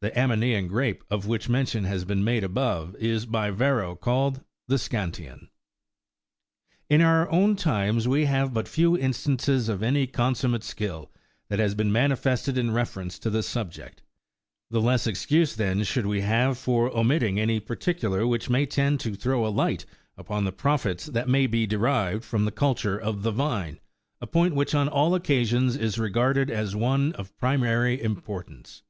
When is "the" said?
0.00-0.16, 4.68-4.76, 14.70-14.80, 20.44-20.52, 22.44-22.52, 23.24-23.32